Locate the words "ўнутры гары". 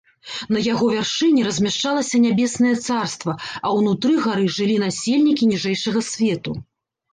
3.81-4.49